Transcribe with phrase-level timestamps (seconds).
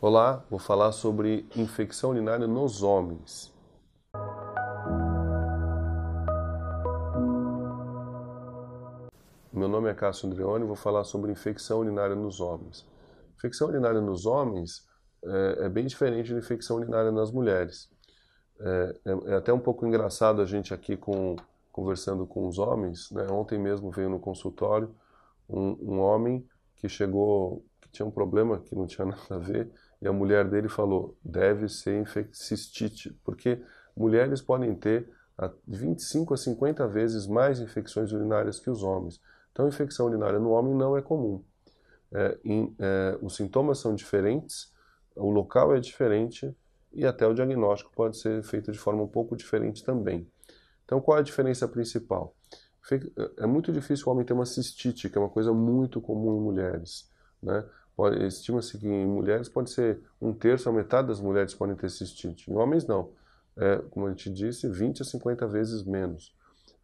[0.00, 3.52] Olá, vou falar sobre infecção urinária nos homens.
[9.52, 12.86] Meu nome é Cássio Andreoni e vou falar sobre infecção urinária nos homens.
[13.38, 14.86] Infecção urinária nos homens
[15.24, 17.90] é, é bem diferente da infecção urinária nas mulheres.
[18.60, 21.34] É, é, é, até um pouco engraçado a gente aqui com,
[21.72, 23.10] conversando com os homens.
[23.10, 23.26] Né?
[23.32, 24.94] Ontem mesmo veio no consultório
[25.48, 26.46] um, um homem
[26.76, 29.68] que chegou, que tinha um problema que não tinha nada a ver,
[30.00, 33.62] e a mulher dele falou, deve ser cistite, porque
[33.96, 35.08] mulheres podem ter
[35.66, 39.20] 25 a 50 vezes mais infecções urinárias que os homens.
[39.52, 41.42] Então, infecção urinária no homem não é comum.
[42.12, 44.72] É, em, é, os sintomas são diferentes,
[45.14, 46.56] o local é diferente
[46.92, 50.26] e até o diagnóstico pode ser feito de forma um pouco diferente também.
[50.84, 52.34] Então, qual é a diferença principal?
[53.36, 56.40] É muito difícil o homem ter uma cistite, que é uma coisa muito comum em
[56.40, 57.10] mulheres.
[57.42, 57.62] Né?
[58.26, 62.50] Estima-se que em mulheres pode ser um terço a metade das mulheres podem ter cistite.
[62.50, 63.10] Em homens, não.
[63.56, 66.32] É, como a gente disse, 20 a 50 vezes menos.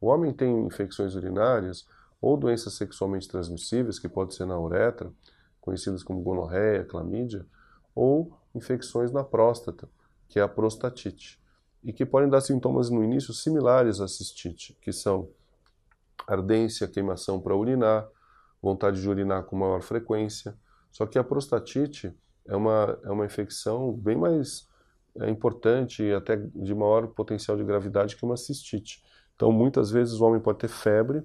[0.00, 1.86] O homem tem infecções urinárias
[2.20, 5.12] ou doenças sexualmente transmissíveis, que pode ser na uretra,
[5.60, 7.46] conhecidas como gonorreia, clamídia,
[7.94, 9.88] ou infecções na próstata,
[10.28, 11.40] que é a prostatite,
[11.82, 15.28] e que podem dar sintomas no início similares à cistite, que são
[16.26, 18.08] ardência, queimação para urinar,
[18.60, 20.56] vontade de urinar com maior frequência.
[20.94, 24.68] Só que a prostatite é uma, é uma infecção bem mais
[25.20, 29.02] é, importante e até de maior potencial de gravidade que uma cistite.
[29.34, 31.24] Então, muitas vezes o homem pode ter febre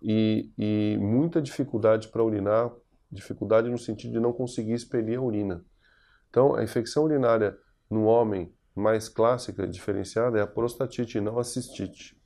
[0.00, 2.70] e, e muita dificuldade para urinar,
[3.10, 5.64] dificuldade no sentido de não conseguir expelir a urina.
[6.28, 7.58] Então, a infecção urinária
[7.90, 12.16] no homem mais clássica, diferenciada, é a prostatite e não a cistite.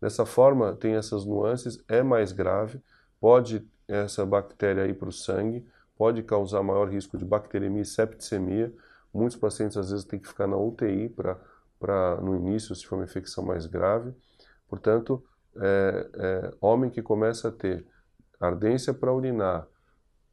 [0.00, 2.82] Dessa forma, tem essas nuances, é mais grave,
[3.20, 5.64] pode essa bactéria ir para o sangue,
[5.96, 8.72] pode causar maior risco de bacteremia e septicemia.
[9.12, 13.04] Muitos pacientes às vezes têm que ficar na UTI para no início, se for uma
[13.04, 14.12] infecção mais grave.
[14.68, 15.22] Portanto,
[15.56, 17.86] é, é, homem que começa a ter
[18.40, 19.66] ardência para urinar,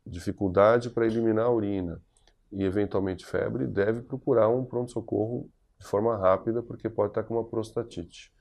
[0.05, 2.01] dificuldade para eliminar a urina
[2.51, 5.49] e eventualmente febre, deve procurar um pronto-socorro
[5.79, 8.33] de forma rápida, porque pode estar com uma prostatite.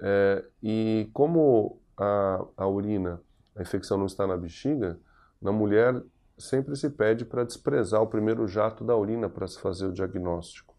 [0.00, 3.20] É, e como a, a urina,
[3.54, 4.98] a infecção não está na bexiga,
[5.40, 6.02] na mulher
[6.42, 10.74] sempre se pede para desprezar o primeiro jato da urina para se fazer o diagnóstico.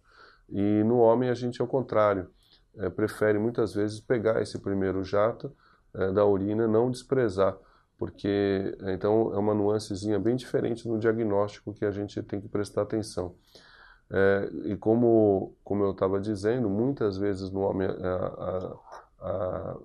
[0.50, 2.30] E no homem a gente é o contrário,
[2.78, 5.56] é, prefere muitas vezes pegar esse primeiro jato
[5.94, 7.58] é, da urina, não desprezar,
[7.98, 12.82] porque então é uma nuancezinha bem diferente no diagnóstico que a gente tem que prestar
[12.82, 13.36] atenção.
[14.12, 18.76] É, e como, como eu estava dizendo, muitas vezes no homem a, a,
[19.22, 19.78] a,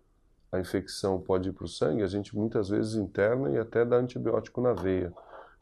[0.53, 3.97] a infecção pode ir para o sangue, a gente muitas vezes interna e até dá
[3.97, 5.13] antibiótico na veia.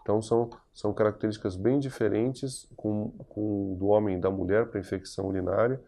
[0.07, 5.27] Então são, são características bem diferentes com, com do homem e da mulher para infecção
[5.27, 5.81] urinária,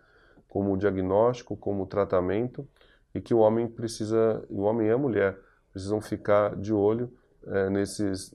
[0.49, 2.67] como diagnóstico, como tratamento,
[3.15, 5.39] e que o homem precisa, o homem e a mulher
[5.73, 7.13] precisam ficar de olho
[7.47, 8.35] é, nesses,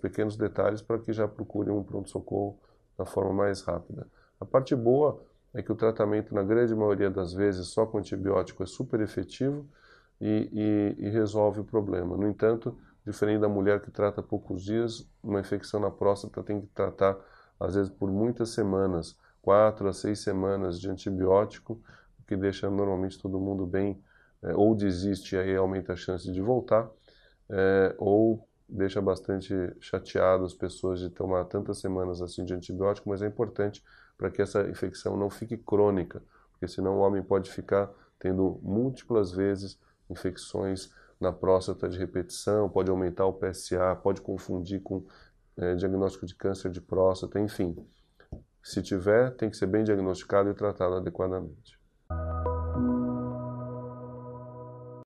[0.00, 2.58] pequenos detalhes para que já procurem um pronto-socorro
[2.98, 4.08] da forma mais rápida.
[4.40, 5.22] A parte boa
[5.54, 9.64] é que o tratamento, na grande maioria das vezes, só com antibiótico é super efetivo
[10.20, 12.16] e, e, e resolve o problema.
[12.16, 12.76] No entanto,
[13.10, 17.16] diferente da mulher que trata poucos dias, uma infecção na próstata tem que tratar,
[17.58, 21.80] às vezes, por muitas semanas, quatro a seis semanas de antibiótico,
[22.18, 24.02] o que deixa normalmente todo mundo bem,
[24.42, 26.88] é, ou desiste e aí aumenta a chance de voltar,
[27.48, 33.20] é, ou deixa bastante chateado as pessoas de tomar tantas semanas assim de antibiótico, mas
[33.20, 33.82] é importante
[34.16, 36.22] para que essa infecção não fique crônica,
[36.52, 39.78] porque senão o homem pode ficar tendo múltiplas vezes
[40.08, 45.04] infecções na próstata de repetição, pode aumentar o PSA, pode confundir com
[45.56, 47.76] é, diagnóstico de câncer de próstata, enfim.
[48.62, 51.79] Se tiver, tem que ser bem diagnosticado e tratado adequadamente.